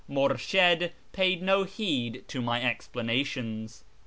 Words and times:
Murshid 0.09 0.93
paid 1.11 1.43
no 1.43 1.63
heed 1.63 2.23
to 2.27 2.41
my 2.41 2.59
explanations. 2.63 3.83